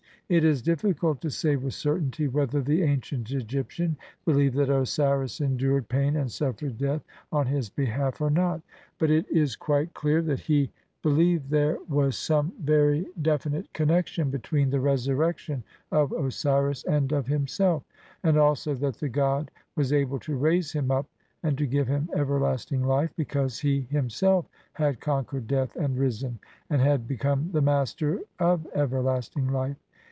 [0.29, 5.89] It is difficult to say with certainty whether the ancient Egyptian believed that Osiris endured
[5.89, 7.01] pain and suffered death
[7.33, 8.61] on his behalf or not;
[8.97, 10.71] but it is quite clear that he
[11.03, 13.11] believed there was some very OSIRIS AND THE RESURRECTION.
[13.11, 13.23] LXXXIII
[13.61, 17.83] definite connexion between the resurrection of Osiris and of himself,
[18.23, 21.07] and also that the god was able to raise him up
[21.43, 26.39] and to give him everlasting life, because he himself had conquered death and risen,
[26.69, 29.75] and had be come the master of everlasting life.